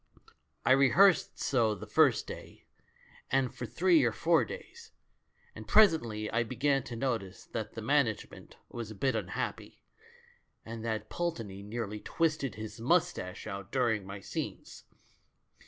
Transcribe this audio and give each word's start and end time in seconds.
I 0.65 0.71
rehearsed 0.71 1.37
so 1.37 1.75
the 1.75 1.85
first 1.85 2.25
day, 2.25 2.65
and 3.29 3.53
for 3.53 3.67
three 3.67 4.03
or 4.03 4.11
four 4.11 4.43
days, 4.43 4.93
and 5.53 5.67
presently 5.67 6.27
I 6.31 6.41
began 6.41 6.81
to 6.85 6.95
notice 6.95 7.45
that 7.51 7.73
the 7.73 7.83
Management 7.83 8.57
was 8.67 8.89
a 8.89 8.95
bit 8.95 9.13
unhappy, 9.13 9.83
and 10.65 10.83
that 10.83 11.11
Pul 11.11 11.27
A 11.27 11.31
VERY 11.35 11.37
GOOD 11.37 11.37
THING 11.37 11.45
FOR 11.45 11.45
THE 11.45 11.53
GIRL 11.53 11.59
31 11.59 11.69
teney 11.69 11.69
nearly 11.69 11.99
twisted 11.99 12.55
his 12.55 12.79
moustache 12.81 13.45
out 13.45 13.71
during 13.71 14.03
my 14.03 14.19
scenes. 14.21 14.85